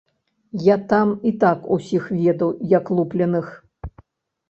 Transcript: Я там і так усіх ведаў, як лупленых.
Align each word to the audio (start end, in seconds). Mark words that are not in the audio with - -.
Я 0.67 0.77
там 0.93 1.11
і 1.33 1.35
так 1.45 1.69
усіх 1.77 2.09
ведаў, 2.25 2.57
як 2.77 2.85
лупленых. 2.97 3.57